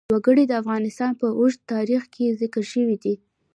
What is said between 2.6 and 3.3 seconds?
شوی دی.